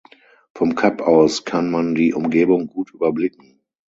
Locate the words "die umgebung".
1.93-2.65